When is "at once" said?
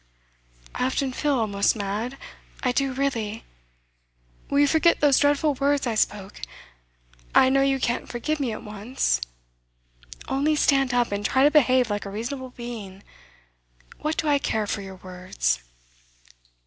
8.51-9.21